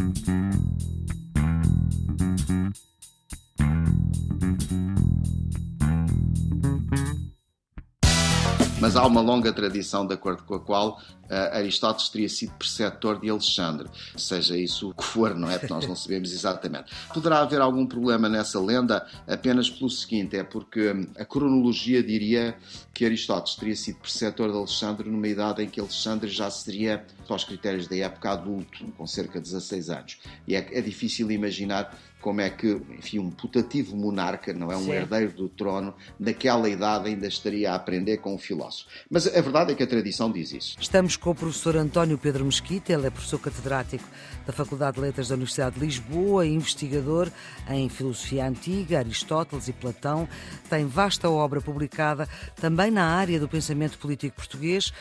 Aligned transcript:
Mm-hmm. 0.00 0.49
Mas 8.80 8.96
há 8.96 9.06
uma 9.06 9.20
longa 9.20 9.52
tradição 9.52 10.06
de 10.06 10.14
acordo 10.14 10.42
com 10.42 10.54
a 10.54 10.58
qual 10.58 10.98
uh, 11.24 11.56
Aristóteles 11.56 12.08
teria 12.08 12.30
sido 12.30 12.52
preceptor 12.54 13.20
de 13.20 13.28
Alexandre, 13.28 13.86
seja 14.16 14.56
isso 14.56 14.88
o 14.88 14.94
que 14.94 15.04
for, 15.04 15.34
não 15.34 15.50
é? 15.50 15.58
Porque 15.58 15.72
nós 15.72 15.86
não 15.86 15.94
sabemos 15.94 16.32
exatamente. 16.32 16.90
Poderá 17.12 17.40
haver 17.40 17.60
algum 17.60 17.86
problema 17.86 18.26
nessa 18.26 18.58
lenda 18.58 19.06
apenas 19.28 19.68
pelo 19.68 19.90
seguinte: 19.90 20.34
é 20.34 20.42
porque 20.42 20.92
hum, 20.92 21.06
a 21.18 21.26
cronologia 21.26 22.02
diria 22.02 22.56
que 22.94 23.04
Aristóteles 23.04 23.54
teria 23.54 23.76
sido 23.76 23.98
preceptor 23.98 24.50
de 24.50 24.56
Alexandre 24.56 25.10
numa 25.10 25.28
idade 25.28 25.62
em 25.62 25.68
que 25.68 25.78
Alexandre 25.78 26.30
já 26.30 26.50
seria, 26.50 27.04
aos 27.28 27.44
critérios 27.44 27.86
da 27.86 27.96
época, 27.96 28.30
adulto, 28.30 28.86
com 28.96 29.06
cerca 29.06 29.34
de 29.38 29.44
16 29.44 29.90
anos. 29.90 30.18
E 30.48 30.56
é, 30.56 30.78
é 30.78 30.80
difícil 30.80 31.30
imaginar 31.30 31.96
como 32.20 32.40
é 32.40 32.50
que, 32.50 32.80
enfim, 32.98 33.18
um 33.18 33.30
putativo 33.30 33.96
monarca, 33.96 34.52
não 34.52 34.70
é 34.70 34.76
um 34.76 34.84
Sim. 34.84 34.92
herdeiro 34.92 35.32
do 35.32 35.48
trono, 35.48 35.94
naquela 36.18 36.68
idade 36.68 37.08
ainda 37.08 37.26
estaria 37.26 37.72
a 37.72 37.74
aprender 37.74 38.18
com 38.18 38.34
um 38.34 38.38
filósofo. 38.38 38.88
Mas 39.10 39.26
a 39.26 39.40
verdade 39.40 39.72
é 39.72 39.74
que 39.74 39.82
a 39.82 39.86
tradição 39.86 40.30
diz 40.30 40.52
isso. 40.52 40.76
Estamos 40.80 41.16
com 41.16 41.30
o 41.30 41.34
professor 41.34 41.76
António 41.76 42.18
Pedro 42.18 42.44
Mesquita, 42.44 42.92
ele 42.92 43.06
é 43.06 43.10
professor 43.10 43.38
catedrático 43.38 44.04
da 44.46 44.52
Faculdade 44.52 44.96
de 44.96 45.00
Letras 45.00 45.28
da 45.28 45.34
Universidade 45.34 45.76
de 45.76 45.84
Lisboa, 45.84 46.46
investigador 46.46 47.30
em 47.68 47.88
filosofia 47.88 48.46
antiga, 48.46 48.98
Aristóteles 48.98 49.68
e 49.68 49.72
Platão, 49.72 50.28
tem 50.68 50.86
vasta 50.86 51.30
obra 51.30 51.60
publicada 51.60 52.28
também 52.56 52.90
na 52.90 53.04
área 53.04 53.40
do 53.40 53.48
pensamento 53.48 53.98
político 53.98 54.36
português 54.36 54.92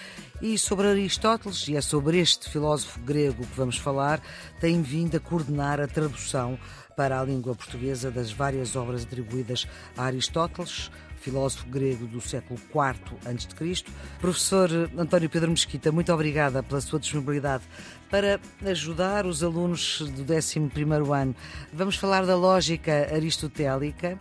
e 0.42 0.58
sobre 0.58 0.88
Aristóteles, 0.88 1.68
e 1.68 1.76
é 1.76 1.82
sobre 1.82 2.18
este 2.18 2.50
filósofo 2.50 3.00
grego 3.02 3.46
que 3.46 3.58
vamos 3.58 3.78
falar, 3.78 4.22
tem 4.60 4.82
vindo 4.82 5.18
a 5.18 5.20
coordenar 5.20 5.82
a 5.82 5.88
tradução 5.88 6.58
para 7.00 7.18
a 7.18 7.24
língua 7.24 7.56
portuguesa 7.56 8.12
das 8.12 8.30
várias 8.30 8.76
obras 8.76 9.04
atribuídas 9.04 9.66
a 9.96 10.04
Aristóteles, 10.04 10.92
filósofo 11.22 11.66
grego 11.70 12.06
do 12.06 12.20
século 12.20 12.60
IV 12.60 13.16
a.C. 13.26 13.86
Professor 14.20 14.70
António 14.98 15.30
Pedro 15.30 15.50
Mesquita, 15.50 15.94
muito 15.94 16.12
obrigada 16.12 16.62
pela 16.62 16.82
sua 16.82 17.00
disponibilidade 17.00 17.64
para 18.10 18.38
ajudar 18.66 19.26
os 19.26 19.42
alunos 19.42 20.02
do 20.02 20.26
11º 20.26 21.16
ano. 21.16 21.34
Vamos 21.72 21.96
falar 21.96 22.26
da 22.26 22.36
lógica 22.36 23.08
aristotélica 23.16 24.18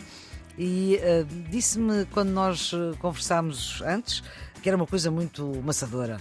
e 0.56 1.00
uh, 1.02 1.26
disse-me 1.50 2.04
quando 2.04 2.30
nós 2.30 2.70
eh, 2.72 2.96
conversámos 3.00 3.82
antes 3.82 4.22
que 4.62 4.68
era 4.68 4.76
uma 4.76 4.86
coisa 4.86 5.10
muito 5.10 5.60
maçadora 5.64 6.18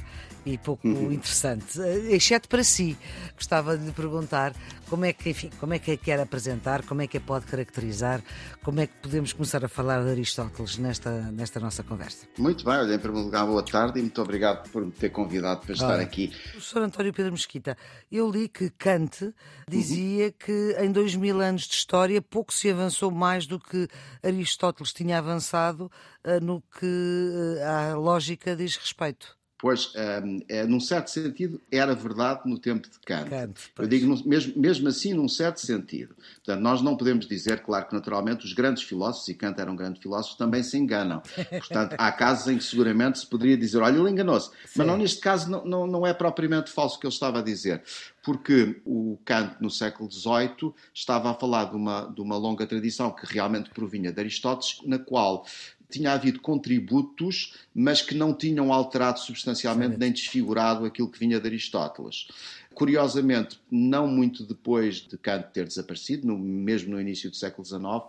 e 0.47 0.57
pouco 0.57 0.87
uhum. 0.87 1.11
interessante, 1.11 1.79
eh, 1.81 2.15
exceto 2.15 2.47
para 2.47 2.63
si. 2.63 2.97
Gostava 3.35 3.77
de 3.77 3.85
lhe 3.85 3.91
perguntar 3.91 4.53
como 4.89 5.05
é 5.05 5.13
que, 5.13 5.29
enfim, 5.29 5.49
como 5.59 5.73
é 5.73 5.79
que 5.79 5.91
a 5.91 5.97
quer 5.97 6.19
apresentar, 6.19 6.83
como 6.83 7.01
é 7.01 7.07
que 7.07 7.17
a 7.17 7.21
pode 7.21 7.45
caracterizar, 7.45 8.21
como 8.63 8.79
é 8.79 8.87
que 8.87 8.93
podemos 9.01 9.33
começar 9.33 9.63
a 9.63 9.67
falar 9.67 10.03
de 10.03 10.09
Aristóteles 10.09 10.77
nesta, 10.77 11.11
nesta 11.31 11.59
nossa 11.59 11.83
conversa. 11.83 12.25
Muito 12.37 12.63
bem, 12.63 12.75
olha, 12.75 12.95
em 12.95 12.99
primeiro 12.99 13.25
lugar, 13.25 13.45
boa 13.45 13.63
tarde 13.63 13.99
e 13.99 14.01
muito 14.01 14.21
obrigado 14.21 14.69
por 14.69 14.85
me 14.85 14.91
ter 14.91 15.09
convidado 15.09 15.61
para 15.61 15.73
estar 15.73 15.99
aqui. 15.99 16.29
Professor 16.51 16.81
António 16.81 17.13
Pedro 17.13 17.31
Mesquita, 17.31 17.77
eu 18.11 18.29
li 18.29 18.47
que 18.47 18.69
Kant 18.69 19.33
dizia 19.69 20.25
uhum. 20.25 20.33
que 20.39 20.75
em 20.79 20.91
dois 20.91 21.15
mil 21.15 21.41
anos 21.41 21.63
de 21.63 21.75
história 21.75 22.21
pouco 22.21 22.53
se 22.53 22.69
avançou 22.69 23.11
mais 23.11 23.45
do 23.45 23.59
que 23.59 23.87
Aristóteles 24.23 24.93
tinha 24.93 25.17
avançado 25.17 25.91
uh, 26.25 26.43
no 26.43 26.61
que 26.61 26.85
uh, 26.85 27.91
a 27.91 27.95
lógica 27.95 28.55
diz 28.55 28.75
respeito. 28.75 29.36
Pois, 29.59 29.91
um, 30.23 30.39
é, 30.47 30.65
num 30.67 30.79
certo 30.79 31.09
sentido, 31.09 31.59
era 31.71 31.95
verdade 31.95 32.41
no 32.45 32.59
tempo 32.59 32.87
de 32.87 32.99
Kant. 32.99 33.27
Kant 33.27 33.59
Eu 33.79 33.87
digo 33.87 34.07
mesmo, 34.27 34.53
mesmo 34.55 34.87
assim, 34.87 35.13
num 35.15 35.27
certo 35.27 35.59
sentido. 35.59 36.15
Portanto, 36.45 36.61
nós 36.61 36.81
não 36.81 36.95
podemos 36.95 37.27
dizer, 37.27 37.61
claro 37.61 37.87
que 37.87 37.95
naturalmente, 37.95 38.45
os 38.45 38.53
grandes 38.53 38.83
filósofos, 38.83 39.27
e 39.29 39.33
Kant 39.33 39.59
era 39.59 39.71
um 39.71 39.75
grande 39.75 39.99
filósofo, 39.99 40.37
também 40.37 40.61
se 40.61 40.77
enganam. 40.77 41.23
Portanto, 41.49 41.95
há 41.97 42.11
casos 42.11 42.47
em 42.47 42.57
que 42.57 42.63
seguramente 42.63 43.17
se 43.17 43.25
poderia 43.25 43.57
dizer, 43.57 43.79
olha, 43.79 43.97
ele 43.97 44.11
enganou-se. 44.11 44.51
Mas 44.75 44.85
não, 44.85 44.95
neste 44.95 45.19
caso, 45.19 45.49
não, 45.49 45.65
não, 45.65 45.87
não 45.87 46.05
é 46.05 46.13
propriamente 46.13 46.69
falso 46.69 46.97
o 46.97 46.99
que 46.99 47.07
ele 47.07 47.13
estava 47.13 47.39
a 47.39 47.41
dizer 47.41 47.81
porque 48.27 48.81
o 48.83 49.17
Kant, 49.23 49.55
no 49.61 49.71
século 49.71 50.11
XVIII, 50.11 50.73
estava 50.93 51.31
a 51.31 51.33
falar 51.33 51.63
de 51.69 51.77
uma, 51.77 52.11
de 52.13 52.19
uma 52.19 52.35
longa 52.35 52.67
tradição 52.67 53.09
que 53.09 53.25
realmente 53.25 53.69
provinha 53.69 54.11
de 54.11 54.19
Aristóteles, 54.19 54.81
na 54.83 54.99
qual 54.99 55.45
tinha 55.89 56.11
havido 56.11 56.39
contributos, 56.39 57.53
mas 57.73 58.01
que 58.01 58.13
não 58.13 58.33
tinham 58.33 58.73
alterado 58.73 59.19
substancialmente 59.19 59.97
nem 59.97 60.11
desfigurado 60.11 60.85
aquilo 60.85 61.09
que 61.09 61.19
vinha 61.19 61.39
de 61.39 61.47
Aristóteles. 61.47 62.27
Curiosamente, 62.73 63.59
não 63.71 64.07
muito 64.07 64.43
depois 64.43 64.97
de 64.97 65.17
Kant 65.17 65.47
ter 65.51 65.65
desaparecido, 65.65 66.27
no, 66.27 66.37
mesmo 66.37 66.91
no 66.91 67.01
início 67.01 67.27
do 67.27 67.35
século 67.35 67.65
XIX, 67.65 67.81
uh, 67.81 68.07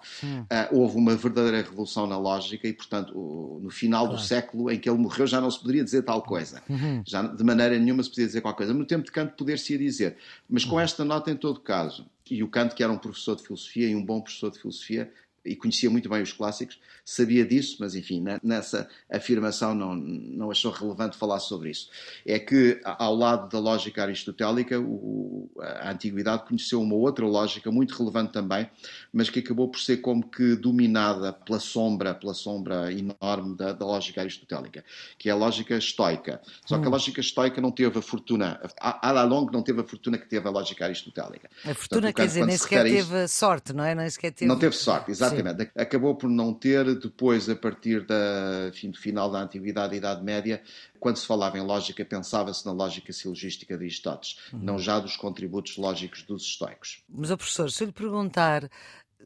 houve 0.72 0.98
uma 0.98 1.16
verdadeira 1.16 1.62
revolução 1.62 2.06
na 2.06 2.18
lógica 2.18 2.68
e, 2.68 2.74
portanto, 2.74 3.16
o, 3.16 3.60
no 3.62 3.70
final 3.70 4.04
claro. 4.04 4.20
do 4.20 4.22
século 4.22 4.70
em 4.70 4.78
que 4.78 4.86
ele 4.86 4.98
morreu 4.98 5.26
já 5.26 5.40
não 5.40 5.50
se 5.50 5.58
poderia 5.58 5.82
dizer 5.82 6.02
tal 6.02 6.20
coisa. 6.20 6.62
Uhum. 6.68 7.02
Já 7.06 7.22
de 7.22 7.42
maneira 7.42 7.78
nenhuma 7.78 8.02
se 8.02 8.10
podia 8.10 8.26
dizer 8.26 8.42
qualquer 8.42 8.66
coisa. 8.66 8.74
No 8.74 8.84
tempo 8.84 9.06
de 9.06 9.12
Kant 9.12 9.32
poder-se 9.38 9.78
dizer. 9.78 10.18
Mas 10.46 10.66
com 10.66 10.74
uhum. 10.74 10.80
esta 10.80 11.02
nota, 11.02 11.30
em 11.30 11.36
todo 11.36 11.60
caso, 11.60 12.04
e 12.30 12.42
o 12.42 12.48
Kant, 12.48 12.74
que 12.74 12.82
era 12.82 12.92
um 12.92 12.98
professor 12.98 13.36
de 13.36 13.44
filosofia 13.44 13.88
e 13.88 13.96
um 13.96 14.04
bom 14.04 14.20
professor 14.20 14.50
de 14.50 14.58
filosofia, 14.58 15.10
e 15.48 15.56
conhecia 15.56 15.90
muito 15.90 16.08
bem 16.08 16.22
os 16.22 16.32
clássicos, 16.32 16.78
sabia 17.04 17.44
disso, 17.44 17.78
mas 17.80 17.94
enfim, 17.94 18.22
nessa 18.42 18.88
afirmação 19.10 19.74
não, 19.74 19.94
não 19.94 20.50
achou 20.50 20.70
relevante 20.70 21.16
falar 21.16 21.40
sobre 21.40 21.70
isso. 21.70 21.88
É 22.26 22.38
que, 22.38 22.80
ao 22.84 23.14
lado 23.14 23.48
da 23.48 23.58
lógica 23.58 24.02
aristotélica, 24.02 24.78
o, 24.78 25.50
a 25.58 25.90
antiguidade 25.90 26.46
conheceu 26.46 26.82
uma 26.82 26.94
outra 26.94 27.26
lógica 27.26 27.70
muito 27.70 27.96
relevante 27.96 28.32
também, 28.32 28.68
mas 29.12 29.30
que 29.30 29.38
acabou 29.38 29.68
por 29.68 29.80
ser 29.80 29.98
como 29.98 30.28
que 30.28 30.54
dominada 30.54 31.32
pela 31.32 31.58
sombra, 31.58 32.14
pela 32.14 32.34
sombra 32.34 32.92
enorme 32.92 33.56
da, 33.56 33.72
da 33.72 33.86
lógica 33.86 34.20
aristotélica, 34.20 34.84
que 35.18 35.30
é 35.30 35.32
a 35.32 35.36
lógica 35.36 35.76
estoica. 35.76 36.42
Só 36.66 36.76
hum. 36.76 36.80
que 36.80 36.86
a 36.86 36.88
hum. 36.88 36.92
lógica 36.92 37.20
estoica 37.20 37.60
não 37.60 37.70
teve 37.70 37.98
a 37.98 38.02
fortuna, 38.02 38.60
a, 38.78 39.08
a 39.08 39.22
longo 39.24 39.50
não 39.50 39.62
teve 39.62 39.80
a 39.80 39.84
fortuna 39.84 40.18
que 40.18 40.28
teve 40.28 40.46
a 40.46 40.50
lógica 40.50 40.84
aristotélica. 40.84 41.48
A 41.64 41.74
fortuna, 41.74 42.02
Portanto, 42.02 42.16
quer 42.16 42.26
dizer, 42.26 42.46
nem 42.46 42.56
sequer 42.56 42.84
teve 42.84 43.24
isso, 43.24 43.38
sorte, 43.38 43.72
não 43.72 43.84
é? 43.84 43.94
Nem 43.94 44.10
sequer 44.10 44.32
teve... 44.32 44.46
Não 44.46 44.58
teve 44.58 44.76
sorte, 44.76 45.10
exatamente. 45.10 45.37
Exatamente. 45.37 45.37
Acabou 45.76 46.14
por 46.16 46.28
não 46.28 46.52
ter, 46.52 46.98
depois, 46.98 47.48
a 47.48 47.56
partir 47.56 48.04
da, 48.06 48.68
enfim, 48.68 48.90
do 48.90 48.98
final 48.98 49.30
da 49.30 49.40
Antiguidade 49.40 49.94
e 49.94 49.98
Idade 49.98 50.22
Média, 50.22 50.62
quando 50.98 51.16
se 51.16 51.26
falava 51.26 51.58
em 51.58 51.62
lógica, 51.62 52.04
pensava-se 52.04 52.64
na 52.64 52.72
lógica 52.72 53.12
silogística 53.12 53.76
de 53.76 53.84
Aristóteles, 53.84 54.38
uhum. 54.52 54.60
não 54.60 54.78
já 54.78 54.98
dos 54.98 55.16
contributos 55.16 55.76
lógicos 55.76 56.22
dos 56.22 56.42
estoicos. 56.42 57.02
Mas, 57.08 57.28
professor, 57.28 57.70
se 57.70 57.84
eu 57.84 57.86
lhe 57.86 57.92
perguntar 57.92 58.68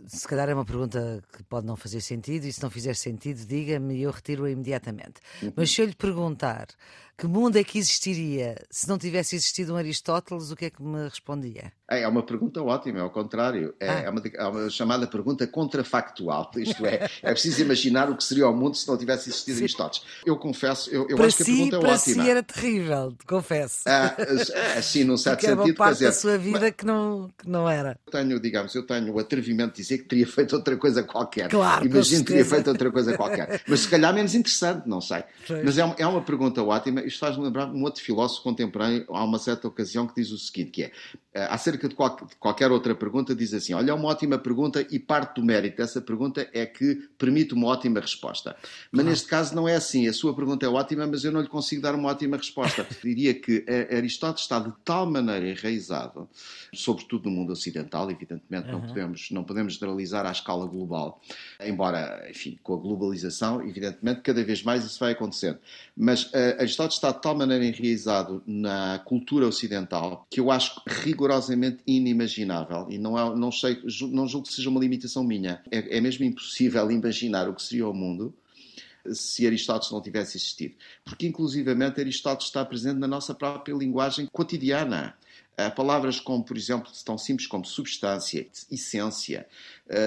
se 0.07 0.27
calhar 0.27 0.49
é 0.49 0.55
uma 0.55 0.65
pergunta 0.65 1.23
que 1.33 1.43
pode 1.45 1.67
não 1.67 1.77
fazer 1.77 2.01
sentido, 2.01 2.45
e 2.45 2.53
se 2.53 2.63
não 2.63 2.71
fizer 2.71 2.95
sentido, 2.95 3.45
diga-me 3.47 3.97
e 3.97 4.03
eu 4.03 4.11
retiro-a 4.11 4.51
imediatamente. 4.51 5.21
Uhum. 5.43 5.53
Mas 5.57 5.71
se 5.71 5.81
eu 5.81 5.87
lhe 5.87 5.95
perguntar 5.95 6.69
que 7.17 7.27
mundo 7.27 7.57
é 7.57 7.65
que 7.65 7.79
existiria 7.79 8.57
se 8.71 8.89
não 8.89 8.99
tivesse 8.99 9.37
existido 9.37 9.75
um 9.75 9.77
Aristóteles, 9.77 10.51
o 10.51 10.57
que 10.57 10.67
é 10.67 10.71
que 10.71 10.83
me 10.83 11.05
respondia? 11.05 11.73
É, 11.93 12.03
é 12.03 12.09
uma 12.09 12.23
pergunta 12.23 12.63
ótima, 12.63 12.99
é 12.99 13.03
ao 13.03 13.11
contrário. 13.11 13.75
É, 13.79 13.89
ah. 13.89 14.01
é, 14.01 14.11
uma, 14.11 14.23
é, 14.25 14.45
uma, 14.47 14.71
chamada 14.71 15.07
pergunta 15.07 15.47
contrafactual. 15.47 16.51
Isto 16.57 16.87
é, 16.87 17.09
é 17.23 17.33
preciso 17.33 17.61
imaginar 17.63 18.11
o 18.11 18.17
que 18.17 18.25
seria 18.25 18.49
o 18.49 18.57
mundo 18.57 18.77
se 18.77 18.89
não 18.89 18.97
tivesse 18.97 19.29
existido 19.29 19.59
Sim. 19.59 19.65
Aristóteles. 19.65 20.07
Eu 20.25 20.37
confesso, 20.37 20.91
eu, 20.91 21.07
eu 21.09 21.23
acho 21.23 21.37
que 21.37 21.43
a 21.43 21.47
pergunta 21.47 21.77
é 21.77 21.81
para 21.81 21.93
ótima. 21.93 22.15
Para 22.15 22.25
si 22.25 22.31
era 22.31 22.43
terrível, 22.43 23.15
confesso. 23.27 23.83
Ah, 23.87 24.17
assim, 24.77 25.05
num 25.05 25.17
certo 25.17 25.37
Porque 25.37 25.47
sentido. 25.47 25.63
Era 25.63 25.71
uma 25.71 25.75
parte 25.75 25.93
dizer, 25.95 26.07
da 26.07 26.13
sua 26.13 26.39
vida 26.39 26.61
mas, 26.61 26.75
que, 26.75 26.87
não, 26.87 27.31
que 27.39 27.49
não 27.49 27.69
era. 27.69 27.99
Tenho, 28.11 28.41
digamos, 28.41 28.75
eu 28.75 28.87
tenho 28.87 29.13
o 29.13 29.19
atrevimento 29.19 29.75
de 29.75 29.83
dizer 29.83 29.99
que 29.99 30.05
teria 30.05 30.27
feito 30.27 30.57
outra 30.57 30.77
coisa 30.77 31.03
qualquer. 31.03 31.49
Claro, 31.49 31.85
Imagino 31.85 32.25
que 32.25 32.29
teria 32.29 32.45
feito 32.45 32.69
outra 32.69 32.91
coisa 32.91 33.17
qualquer. 33.17 33.63
Mas 33.67 33.81
se 33.81 33.89
calhar 33.89 34.15
menos 34.15 34.35
interessante, 34.35 34.89
não 34.89 35.01
sei. 35.01 35.23
Mas 35.65 35.77
é 35.77 35.85
uma, 35.85 35.95
é 35.99 36.07
uma 36.07 36.23
pergunta 36.23 36.63
ótima. 36.63 37.03
Isto 37.03 37.19
faz-me 37.19 37.45
lembrar 37.45 37.67
um 37.67 37.83
outro 37.83 38.03
filósofo 38.03 38.43
contemporâneo, 38.43 39.05
há 39.11 39.25
uma 39.25 39.39
certa 39.39 39.69
ocasião, 39.69 40.07
que 40.07 40.15
diz 40.15 40.31
o 40.31 40.39
seguinte, 40.39 40.71
que 40.71 40.83
é, 40.85 40.93
acerca 41.35 41.89
de, 41.89 41.95
qual, 41.95 42.15
de 42.15 42.37
qualquer 42.39 42.71
outra 42.71 42.95
pergunta, 42.95 43.35
diz 43.35 43.55
assim, 43.55 43.73
olha, 43.73 43.91
é 43.91 43.95
uma 43.95 44.09
ótima 44.09 44.39
pergunta 44.39 44.87
e 44.91 44.99
parte 44.99 45.41
do 45.41 45.47
mérito 45.47 45.79
dessa 45.79 46.01
pergunta 46.01 46.47
é 46.53 46.67
que 46.67 47.09
permite 47.17 47.55
uma 47.55 47.69
ótima 47.69 48.01
resposta. 48.01 48.55
Mas 48.91 49.05
neste 49.05 49.29
caso 49.29 49.55
não 49.55 49.67
é 49.67 49.75
assim, 49.75 50.07
a 50.07 50.13
sua 50.13 50.35
pergunta 50.35 50.67
é 50.67 50.69
ótima, 50.69 51.07
mas 51.07 51.25
eu 51.25 51.33
não 51.33 51.41
lhe 51.41 51.49
consigo 51.49 51.81
dar 51.81 51.95
uma 51.95 52.11
ótima 52.11 52.37
resposta. 52.37 52.87
Diria 53.03 53.33
que 53.33 53.65
eh, 53.67 53.97
Aristóteles 53.97 54.43
está 54.43 54.59
de 54.59 54.73
tal 54.85 55.11
maneira 55.11 55.49
enraizado, 55.49 56.29
sobretudo 56.75 57.31
no 57.31 57.37
mundo 57.37 57.53
ocidental, 57.53 58.11
evidentemente 58.11 58.67
uhum. 58.67 58.73
não, 58.73 58.87
podemos, 58.87 59.31
não 59.31 59.45
podemos 59.45 59.75
generalizar 59.75 60.27
à 60.27 60.33
escala 60.33 60.67
global, 60.67 61.19
embora, 61.65 62.27
enfim, 62.29 62.59
com 62.63 62.75
a 62.75 62.77
globalização, 62.77 63.67
evidentemente, 63.67 64.21
cada 64.21 64.45
vez 64.45 64.63
mais 64.63 64.85
isso 64.85 65.01
vai 65.01 65.13
acontecendo. 65.13 65.59
Mas 65.97 66.25
uh, 66.25 66.59
Aristóteles 66.59 66.97
está 66.97 67.11
de 67.11 67.23
tal 67.23 67.35
maneira 67.35 67.65
enraizado 67.65 68.43
na 68.47 68.99
cultura 69.05 69.47
ocidental 69.47 70.27
que 70.31 70.39
eu 70.39 70.51
acho 70.51 70.83
rigorosamente 70.87 71.22
inimaginável 71.87 72.87
e 72.91 72.99
não, 72.99 73.19
é, 73.19 73.37
não, 73.37 73.53
sei, 73.53 73.81
não 74.11 74.27
julgo 74.27 74.47
que 74.47 74.55
seja 74.55 74.69
uma 74.69 74.81
limitação 74.81 75.25
minha. 75.25 75.63
É, 75.71 75.99
é 75.99 76.01
mesmo 76.01 76.25
impossível 76.25 76.91
imaginar 76.91 77.49
o 77.49 77.55
que 77.55 77.63
seria 77.63 77.89
o 77.89 77.95
mundo 77.95 78.35
se 79.13 79.47
Aristóteles 79.47 79.91
não 79.91 80.01
tivesse 80.01 80.37
existido. 80.37 80.75
Porque, 81.05 81.27
inclusivamente, 81.27 82.01
Aristóteles 82.01 82.47
está 82.47 82.65
presente 82.65 82.99
na 82.99 83.09
nossa 83.09 83.35
própria 83.35 83.75
linguagem 83.75 84.29
cotidiana. 84.31 85.17
palavras 85.75 86.21
como, 86.21 86.45
por 86.45 86.57
exemplo, 86.57 86.91
tão 87.05 87.19
simples 87.19 87.49
como 87.49 87.65
substância, 87.65 88.47
essência, 88.71 89.47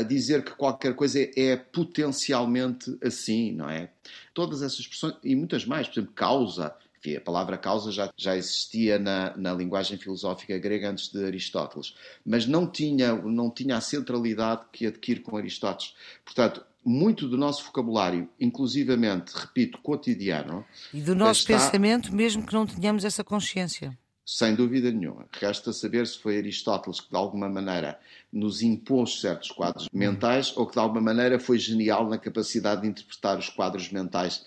dizer 0.07 0.43
que 0.45 0.51
qualquer 0.51 0.95
coisa 0.95 1.19
é 1.35 1.57
potencialmente 1.57 2.97
assim, 3.03 3.51
não 3.51 3.69
é? 3.69 3.89
Todas 4.33 4.61
essas 4.61 4.79
expressões, 4.79 5.15
e 5.23 5.35
muitas 5.35 5.65
mais, 5.65 5.87
por 5.87 5.99
exemplo, 5.99 6.13
causa, 6.13 6.73
a 7.13 7.21
palavra 7.21 7.57
causa 7.57 7.91
já, 7.91 8.11
já 8.17 8.35
existia 8.37 8.97
na, 8.97 9.35
na 9.35 9.53
linguagem 9.53 9.97
filosófica 9.97 10.57
grega 10.57 10.89
antes 10.89 11.11
de 11.11 11.23
Aristóteles, 11.25 11.93
mas 12.25 12.47
não 12.47 12.65
tinha, 12.65 13.13
não 13.13 13.49
tinha 13.51 13.75
a 13.75 13.81
centralidade 13.81 14.61
que 14.71 14.87
adquire 14.87 15.19
com 15.19 15.35
Aristóteles. 15.35 15.93
Portanto, 16.23 16.65
muito 16.85 17.27
do 17.27 17.37
nosso 17.37 17.65
vocabulário, 17.65 18.29
inclusivamente, 18.39 19.33
repito, 19.33 19.79
cotidiano. 19.79 20.63
E 20.93 21.01
do 21.01 21.15
nosso 21.15 21.41
está... 21.41 21.53
pensamento, 21.53 22.13
mesmo 22.13 22.45
que 22.45 22.53
não 22.53 22.65
tenhamos 22.65 23.03
essa 23.03 23.23
consciência. 23.23 23.97
Sem 24.25 24.55
dúvida 24.55 24.91
nenhuma. 24.91 25.27
Resta 25.31 25.71
saber 25.71 26.07
se 26.07 26.17
foi 26.17 26.37
Aristóteles 26.37 26.99
que, 26.99 27.11
de 27.11 27.15
alguma 27.15 27.47
maneira, 27.47 27.99
nos 28.33 28.63
impôs 28.63 29.21
certos 29.21 29.51
quadros 29.51 29.87
mentais 29.93 30.51
ou 30.55 30.65
que, 30.65 30.73
de 30.73 30.79
alguma 30.79 31.01
maneira, 31.01 31.39
foi 31.39 31.59
genial 31.59 32.09
na 32.09 32.17
capacidade 32.17 32.81
de 32.81 32.87
interpretar 32.87 33.37
os 33.37 33.49
quadros 33.49 33.91
mentais 33.91 34.43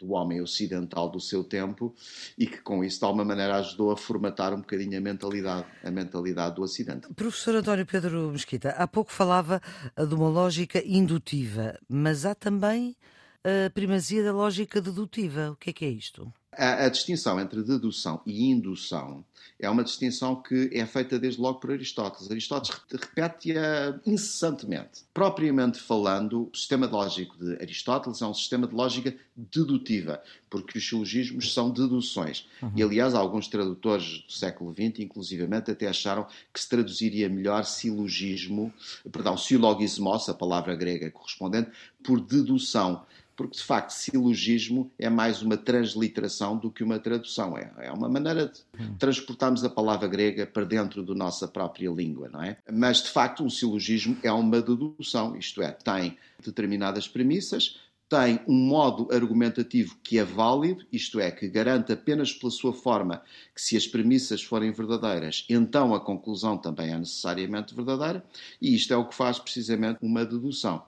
do 0.00 0.12
homem 0.12 0.40
ocidental 0.40 1.10
do 1.10 1.20
seu 1.20 1.42
tempo 1.44 1.94
e 2.36 2.46
que 2.46 2.58
com 2.58 2.84
isso 2.84 2.98
de 2.98 3.04
alguma 3.04 3.24
maneira 3.24 3.56
ajudou 3.56 3.90
a 3.90 3.96
formatar 3.96 4.54
um 4.54 4.58
bocadinho 4.58 4.96
a 4.98 5.00
mentalidade, 5.00 5.66
a 5.82 5.90
mentalidade 5.90 6.56
do 6.56 6.62
Ocidente. 6.62 7.12
Professor 7.14 7.56
António 7.56 7.86
Pedro 7.86 8.30
Mesquita, 8.30 8.70
há 8.70 8.86
pouco 8.86 9.12
falava 9.12 9.60
eh, 9.96 10.06
de 10.06 10.14
uma 10.14 10.28
lógica 10.28 10.82
indutiva, 10.84 11.78
mas 11.88 12.24
há 12.24 12.34
também 12.34 12.96
a 13.44 13.70
primazia 13.70 14.22
da 14.22 14.32
lógica 14.32 14.80
dedutiva. 14.80 15.50
O 15.50 15.56
que 15.56 15.70
é 15.70 15.72
que 15.72 15.84
é 15.84 15.88
isto? 15.88 16.32
A, 16.58 16.86
a, 16.86 16.88
distinção 16.88 17.38
entre 17.38 17.62
dedução 17.62 18.20
e 18.26 18.50
indução 18.50 19.24
é 19.60 19.70
uma 19.70 19.84
distinção 19.84 20.34
que 20.34 20.70
é 20.72 20.84
feita 20.84 21.16
desde 21.16 21.40
logo 21.40 21.60
por 21.60 21.70
Aristóteles. 21.70 22.28
Aristóteles 22.30 22.80
repete-a 22.90 24.00
incessantemente. 24.04 25.04
Propriamente 25.14 25.78
falando, 25.78 26.50
o 26.52 26.56
sistema 26.56 26.86
lógico 26.86 27.36
de 27.38 27.54
Aristóteles 27.62 28.20
é 28.22 28.26
um 28.26 28.34
sistema 28.34 28.66
de 28.66 28.74
lógica 28.74 29.16
dedutiva, 29.36 30.20
porque 30.50 30.78
os 30.78 30.88
silogismos 30.88 31.54
são 31.54 31.70
deduções. 31.70 32.46
Uhum. 32.60 32.72
E, 32.74 32.82
aliás, 32.82 33.14
alguns 33.14 33.46
tradutores 33.46 34.24
do 34.26 34.32
século 34.32 34.72
XX, 34.72 35.00
inclusivamente, 35.00 35.70
até 35.70 35.86
acharam 35.86 36.26
que 36.52 36.60
se 36.60 36.68
traduziria 36.68 37.28
melhor 37.28 37.64
silogismo, 37.64 38.72
perdão, 39.12 39.36
silogismos, 39.36 40.28
a 40.28 40.34
palavra 40.34 40.74
grega 40.74 41.10
correspondente, 41.10 41.70
por 42.02 42.20
dedução 42.20 43.04
porque 43.38 43.56
de 43.56 43.62
facto 43.62 43.90
silogismo 43.90 44.90
é 44.98 45.08
mais 45.08 45.42
uma 45.42 45.56
transliteração 45.56 46.58
do 46.58 46.72
que 46.72 46.82
uma 46.82 46.98
tradução. 46.98 47.56
É, 47.56 47.70
é 47.78 47.92
uma 47.92 48.08
maneira 48.08 48.46
de 48.46 48.60
hum. 48.82 48.96
transportarmos 48.98 49.62
a 49.62 49.70
palavra 49.70 50.08
grega 50.08 50.44
para 50.44 50.64
dentro 50.64 51.04
da 51.04 51.14
nossa 51.14 51.46
própria 51.46 51.88
língua, 51.88 52.28
não 52.28 52.42
é? 52.42 52.56
Mas 52.70 53.00
de 53.00 53.10
facto 53.10 53.44
um 53.44 53.48
silogismo 53.48 54.16
é 54.24 54.32
uma 54.32 54.60
dedução, 54.60 55.36
isto 55.36 55.62
é, 55.62 55.70
tem 55.70 56.18
determinadas 56.44 57.06
premissas, 57.06 57.78
tem 58.08 58.40
um 58.48 58.56
modo 58.56 59.06
argumentativo 59.14 59.96
que 60.02 60.18
é 60.18 60.24
válido, 60.24 60.84
isto 60.90 61.20
é, 61.20 61.30
que 61.30 61.46
garante 61.46 61.92
apenas 61.92 62.32
pela 62.32 62.50
sua 62.50 62.72
forma 62.72 63.22
que 63.54 63.62
se 63.62 63.76
as 63.76 63.86
premissas 63.86 64.42
forem 64.42 64.72
verdadeiras, 64.72 65.44
então 65.48 65.94
a 65.94 66.00
conclusão 66.00 66.58
também 66.58 66.90
é 66.90 66.98
necessariamente 66.98 67.72
verdadeira, 67.72 68.24
e 68.60 68.74
isto 68.74 68.92
é 68.92 68.96
o 68.96 69.06
que 69.06 69.14
faz 69.14 69.38
precisamente 69.38 69.98
uma 70.02 70.24
dedução. 70.24 70.82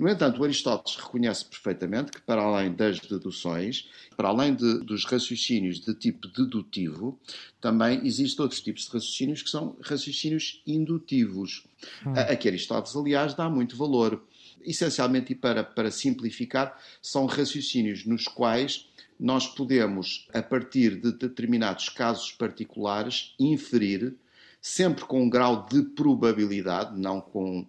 No 0.00 0.08
entanto, 0.08 0.42
Aristóteles 0.42 0.96
reconhece 0.96 1.44
perfeitamente 1.44 2.10
que, 2.10 2.22
para 2.22 2.40
além 2.40 2.72
das 2.72 2.98
deduções, 3.00 3.86
para 4.16 4.28
além 4.28 4.54
de, 4.54 4.78
dos 4.78 5.04
raciocínios 5.04 5.78
de 5.78 5.92
tipo 5.92 6.26
dedutivo, 6.26 7.20
também 7.60 8.00
existem 8.06 8.42
outros 8.42 8.62
tipos 8.62 8.86
de 8.86 8.92
raciocínios 8.92 9.42
que 9.42 9.50
são 9.50 9.76
raciocínios 9.82 10.62
indutivos, 10.66 11.66
hum. 12.06 12.14
a, 12.16 12.32
a 12.32 12.36
que 12.36 12.48
Aristóteles, 12.48 12.96
aliás, 12.96 13.34
dá 13.34 13.50
muito 13.50 13.76
valor. 13.76 14.24
Essencialmente, 14.62 15.32
e 15.32 15.36
para, 15.36 15.62
para 15.62 15.90
simplificar, 15.90 16.80
são 17.02 17.26
raciocínios 17.26 18.06
nos 18.06 18.26
quais 18.26 18.86
nós 19.18 19.48
podemos, 19.48 20.26
a 20.32 20.42
partir 20.42 20.98
de 20.98 21.12
determinados 21.12 21.90
casos 21.90 22.32
particulares, 22.32 23.34
inferir, 23.38 24.16
sempre 24.62 25.04
com 25.04 25.24
um 25.24 25.28
grau 25.28 25.66
de 25.70 25.82
probabilidade, 25.82 26.98
não 26.98 27.20
com 27.20 27.66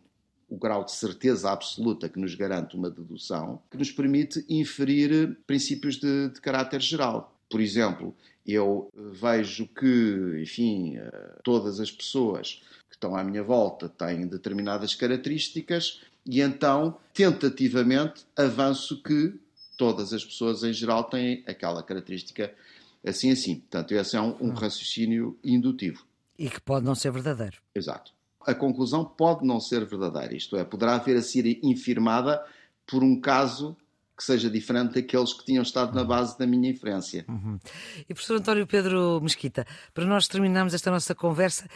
o 0.51 0.57
grau 0.57 0.83
de 0.83 0.91
certeza 0.91 1.49
absoluta 1.49 2.09
que 2.09 2.19
nos 2.19 2.35
garante 2.35 2.75
uma 2.75 2.89
dedução, 2.89 3.61
que 3.71 3.77
nos 3.77 3.89
permite 3.89 4.45
inferir 4.49 5.37
princípios 5.47 5.95
de, 5.95 6.27
de 6.27 6.41
caráter 6.41 6.81
geral. 6.81 7.33
Por 7.49 7.61
exemplo, 7.61 8.13
eu 8.45 8.91
vejo 8.93 9.65
que, 9.67 10.41
enfim, 10.41 10.97
eh, 10.97 11.39
todas 11.41 11.79
as 11.79 11.89
pessoas 11.89 12.61
que 12.89 12.95
estão 12.95 13.15
à 13.15 13.23
minha 13.23 13.41
volta 13.41 13.87
têm 13.87 14.27
determinadas 14.27 14.93
características 14.93 16.01
e 16.25 16.41
então, 16.41 16.97
tentativamente, 17.13 18.25
avanço 18.35 19.01
que 19.01 19.33
todas 19.77 20.11
as 20.11 20.25
pessoas 20.25 20.63
em 20.63 20.73
geral 20.73 21.05
têm 21.05 21.45
aquela 21.47 21.81
característica 21.81 22.53
assim 23.05 23.31
assim. 23.31 23.55
Portanto, 23.55 23.93
esse 23.93 24.17
é 24.17 24.21
um, 24.21 24.35
um 24.41 24.49
hum. 24.49 24.53
raciocínio 24.53 25.39
indutivo. 25.41 26.05
E 26.37 26.49
que 26.49 26.59
pode 26.59 26.85
não 26.85 26.93
ser 26.93 27.11
verdadeiro. 27.11 27.57
Exato 27.73 28.11
a 28.45 28.53
conclusão 28.53 29.05
pode 29.05 29.45
não 29.45 29.59
ser 29.59 29.85
verdadeira, 29.85 30.35
isto 30.35 30.55
é, 30.55 30.63
poderá 30.63 30.97
vir 30.97 31.17
a 31.17 31.21
ser 31.21 31.59
infirmada 31.63 32.43
por 32.85 33.03
um 33.03 33.19
caso 33.19 33.77
que 34.21 34.25
seja 34.25 34.51
diferente 34.51 34.93
daqueles 34.93 35.33
que 35.33 35.43
tinham 35.43 35.63
estado 35.63 35.95
na 35.95 36.03
base 36.03 36.37
da 36.37 36.45
minha 36.45 36.69
inferência. 36.69 37.25
Uhum. 37.27 37.59
E 38.07 38.13
professor 38.13 38.37
António 38.37 38.67
Pedro 38.67 39.19
Mesquita, 39.19 39.65
para 39.95 40.05
nós 40.05 40.27
terminarmos 40.27 40.75
esta 40.75 40.91
nossa 40.91 41.15
conversa, 41.15 41.67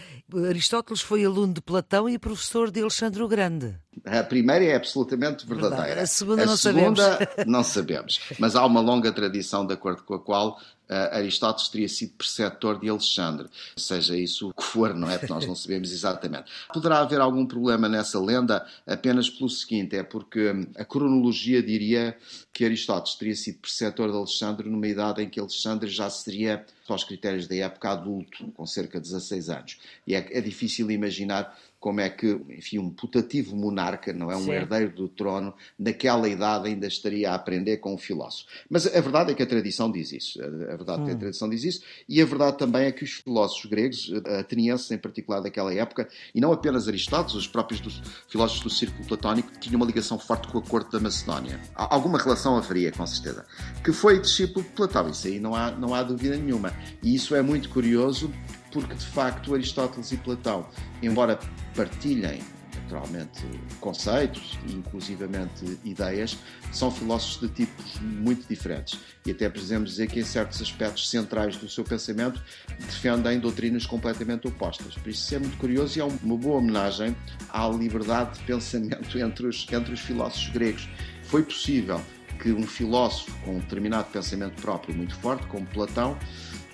Aristóteles 0.47 1.01
foi 1.01 1.25
aluno 1.25 1.55
de 1.55 1.61
Platão 1.61 2.07
e 2.07 2.19
professor 2.19 2.69
de 2.69 2.81
Alexandre 2.81 3.23
o 3.23 3.27
Grande. 3.27 3.75
A 4.03 4.23
primeira 4.23 4.65
é 4.65 4.75
absolutamente 4.75 5.45
verdadeira. 5.45 5.85
Verdade. 5.85 6.01
A 6.01 6.07
segunda 6.07 6.43
a 6.43 6.45
não 6.45 6.57
segunda, 6.57 7.03
sabemos. 7.03 7.35
não 7.47 7.63
sabemos. 7.63 8.19
Mas 8.39 8.55
há 8.55 8.65
uma 8.65 8.81
longa 8.81 9.11
tradição 9.11 9.65
de 9.65 9.73
acordo 9.73 10.03
com 10.03 10.15
a 10.15 10.19
qual 10.19 10.59
uh, 10.89 11.15
Aristóteles 11.15 11.69
teria 11.69 11.89
sido 11.89 12.13
preceptor 12.13 12.79
de 12.79 12.89
Alexandre, 12.89 13.47
seja 13.75 14.17
isso 14.17 14.49
o 14.49 14.53
que 14.53 14.63
for, 14.63 14.93
não 14.93 15.09
é? 15.09 15.17
Porque 15.17 15.33
nós 15.33 15.45
não 15.45 15.55
sabemos 15.55 15.91
exatamente. 15.91 16.51
Poderá 16.73 16.99
haver 16.99 17.21
algum 17.21 17.45
problema 17.45 17.87
nessa 17.87 18.19
lenda 18.19 18.65
apenas 18.85 19.29
pelo 19.29 19.49
seguinte: 19.49 19.95
é 19.95 20.03
porque 20.03 20.51
hum, 20.51 20.67
a 20.75 20.85
cronologia 20.85 21.61
diria 21.61 22.17
que 22.55 22.63
Aristóteles 22.63 23.15
teria 23.15 23.35
sido 23.35 23.59
preceptor 23.59 24.09
de 24.09 24.15
Alexandre 24.15 24.69
numa 24.69 24.87
idade 24.87 25.21
em 25.21 25.29
que 25.29 25.41
Alexandre 25.41 25.89
já 25.89 26.09
seria, 26.09 26.65
aos 26.87 27.03
critérios 27.03 27.47
da 27.47 27.55
época, 27.57 27.89
adulto, 27.89 28.49
com 28.55 28.65
cerca 28.65 28.97
de 28.97 29.09
16 29.09 29.49
anos. 29.49 29.77
E 30.07 30.15
é, 30.15 30.25
é 30.31 30.39
difícil 30.39 30.89
imaginar 30.89 31.53
como 31.85 32.01
é 32.01 32.09
que, 32.09 32.25
enfim, 32.49 32.79
um 32.79 32.89
putativo 32.89 33.55
monarca, 33.55 34.11
não 34.11 34.31
é 34.31 34.35
um 34.35 34.45
Sim. 34.45 34.53
herdeiro 34.53 34.89
do 34.91 35.07
trono, 35.07 35.53
naquela 35.77 36.27
idade 36.27 36.67
ainda 36.67 36.87
estaria 36.87 37.29
a 37.29 37.35
aprender 37.35 37.77
com 37.77 37.93
um 37.93 37.97
filósofo. 37.97 38.49
Mas 38.67 38.87
a 38.87 39.01
verdade 39.01 39.31
é 39.31 39.35
que 39.35 39.43
a 39.43 39.45
tradição 39.45 39.91
diz 39.91 40.11
isso. 40.11 40.41
A 40.41 40.47
verdade 40.77 41.03
é 41.03 41.05
que 41.05 41.11
a 41.11 41.13
hum. 41.13 41.19
tradição 41.19 41.47
diz 41.47 41.63
isso. 41.63 41.83
E 42.09 42.19
a 42.19 42.25
verdade 42.25 42.57
também 42.57 42.85
é 42.85 42.91
que 42.91 43.03
os 43.03 43.11
filósofos 43.11 43.69
gregos, 43.69 44.11
atenienses 44.39 44.89
em 44.89 44.97
particular 44.97 45.41
daquela 45.41 45.71
época, 45.73 46.09
e 46.33 46.41
não 46.41 46.51
apenas 46.51 46.87
Aristóteles, 46.87 47.35
os 47.35 47.47
próprios 47.47 47.79
dos 47.79 48.01
filósofos 48.27 48.63
do 48.63 48.69
círculo 48.71 49.07
platónico, 49.07 49.51
tinham 49.59 49.75
uma 49.77 49.85
ligação 49.85 50.17
forte 50.17 50.47
com 50.47 50.57
a 50.57 50.63
corte 50.63 50.91
da 50.91 50.99
Macedónia. 50.99 51.61
Alguma 51.75 52.17
relação 52.17 52.44
haveria, 52.57 52.91
com 52.91 53.05
certeza. 53.07 53.45
Que 53.83 53.91
foi 53.91 54.19
discípulo 54.19 54.65
de 54.65 54.71
Platão, 54.71 55.09
isso 55.09 55.27
aí 55.27 55.39
não 55.39 55.55
há, 55.55 55.71
não 55.71 55.93
há 55.93 56.03
dúvida 56.03 56.35
nenhuma. 56.35 56.73
E 57.01 57.15
isso 57.15 57.35
é 57.35 57.41
muito 57.41 57.69
curioso 57.69 58.31
porque 58.71 58.93
de 58.93 59.05
facto 59.05 59.53
Aristóteles 59.53 60.11
e 60.11 60.17
Platão, 60.17 60.67
embora 61.01 61.39
partilhem 61.75 62.41
naturalmente 62.85 63.41
conceitos 63.79 64.57
e 64.67 64.73
inclusivamente 64.73 65.79
ideias, 65.83 66.37
são 66.71 66.91
filósofos 66.91 67.41
de 67.41 67.65
tipos 67.65 67.99
muito 67.99 68.47
diferentes. 68.47 68.99
E 69.25 69.31
até 69.31 69.49
precisamos 69.49 69.91
dizer 69.91 70.07
que 70.07 70.19
em 70.19 70.23
certos 70.23 70.61
aspectos 70.61 71.09
centrais 71.09 71.57
do 71.57 71.69
seu 71.69 71.83
pensamento 71.83 72.41
defendem 72.79 73.39
doutrinas 73.39 73.85
completamente 73.85 74.47
opostas. 74.47 74.95
Por 74.95 75.09
isso 75.09 75.23
isso 75.25 75.35
é 75.35 75.39
muito 75.39 75.57
curioso 75.57 75.97
e 75.97 76.01
é 76.01 76.05
uma 76.05 76.37
boa 76.37 76.57
homenagem 76.57 77.15
à 77.49 77.67
liberdade 77.67 78.39
de 78.39 78.45
pensamento 78.45 79.17
entre 79.17 79.47
os, 79.47 79.65
entre 79.71 79.93
os 79.93 79.99
filósofos 79.99 80.49
gregos. 80.49 80.87
Foi 81.23 81.41
possível 81.43 81.99
que 82.39 82.51
um 82.51 82.63
filósofo 82.63 83.31
com 83.43 83.55
um 83.55 83.59
determinado 83.59 84.09
pensamento 84.11 84.61
próprio 84.61 84.95
muito 84.95 85.15
forte, 85.15 85.45
como 85.47 85.65
Platão, 85.67 86.17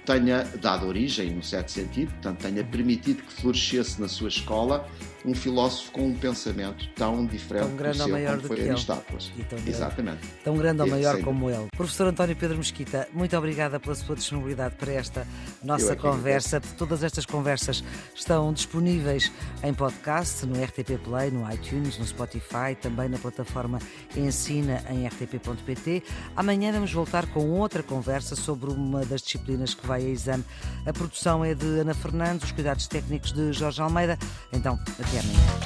tenha 0.06 0.44
dado 0.60 0.88
origem, 0.88 1.32
num 1.32 1.44
certo 1.44 1.72
sentido, 1.72 2.12
portanto, 2.13 2.39
tenha 2.39 2.63
permitido 2.63 3.24
que 3.24 3.34
florescesse 3.34 4.01
na 4.01 4.08
sua 4.08 4.30
escola 4.30 4.88
um 5.25 5.34
filósofo 5.34 5.92
com 5.92 6.08
um 6.08 6.13
pensamento 6.13 6.88
tão 6.96 7.25
diferente 7.25 7.68
tão 7.68 7.75
grande 7.75 7.98
do 7.98 8.04
seu 8.04 8.13
maior 8.13 8.36
como 8.38 8.48
foi 8.48 8.70
Aristóteles. 8.70 9.32
Tão 9.50 9.60
Exatamente. 9.66 10.20
Tão 10.44 10.58
grande 10.58 10.82
ou 10.82 10.88
maior 10.88 11.22
como 11.22 11.50
ele. 11.50 11.68
Professor 11.75 12.08
António 12.08 12.36
Pedro 12.36 12.58
Mesquita, 12.58 13.08
muito 13.13 13.36
obrigada 13.38 13.80
pela 13.80 13.96
sua 13.96 14.16
disponibilidade 14.16 14.75
para 14.75 14.92
esta 14.94 15.28
nossa 15.63 15.94
é 15.94 15.96
conversa. 15.96 16.62
Todas 16.78 17.04
estas 17.04 17.25
conversas 17.25 17.84
estão 18.16 18.51
disponíveis 18.54 19.32
em 19.63 19.74
podcast, 19.74 20.46
no 20.46 20.62
RTP 20.62 20.98
Play, 21.04 21.32
no 21.32 21.51
iTunes, 21.51 21.98
no 21.98 22.06
Spotify, 22.06 22.75
também 22.80 23.10
na 23.10 23.18
plataforma 23.18 23.80
Ensina 24.16 24.84
em 24.90 25.08
rtp.pt. 25.08 26.04
Amanhã 26.36 26.72
vamos 26.72 26.92
voltar 26.92 27.28
com 27.28 27.51
outra 27.51 27.84
conversa 27.84 28.36
sobre 28.36 28.72
uma 28.72 29.06
das 29.06 29.22
disciplinas 29.22 29.74
que 29.74 29.86
vai 29.86 30.01
a 30.04 30.10
exame. 30.10 30.44
A 30.86 30.94
produção 30.94 31.46
é 31.46 31.54
de 31.54 31.66
Ana 31.66 31.94
Fernandes, 31.94 32.46
os 32.46 32.51
cuidados 32.51 32.88
técnicos 32.88 33.32
de 33.32 33.54
Jorge 33.54 33.82
Almeida. 33.82 34.18
Então, 34.51 34.80
até 35.00 35.11
amanhã. 35.20 35.62